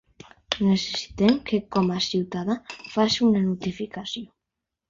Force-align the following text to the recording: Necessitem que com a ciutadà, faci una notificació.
Necessitem 0.67 1.35
que 1.51 1.59
com 1.77 1.93
a 1.97 2.01
ciutadà, 2.07 2.57
faci 2.97 3.23
una 3.29 3.47
notificació. 3.47 4.27